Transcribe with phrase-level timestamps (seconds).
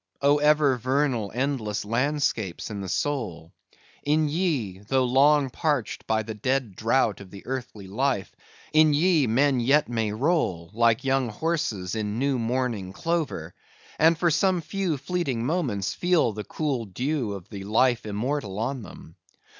[0.23, 3.53] oh, ever vernal endless landscapes in the soul;
[4.01, 9.87] in ye,—though long parched by the dead drought of the earthy life,—in ye, men yet
[9.87, 13.53] may roll, like young horses in new morning clover;
[13.99, 18.81] and for some few fleeting moments, feel the cool dew of the life immortal on
[18.81, 19.15] them.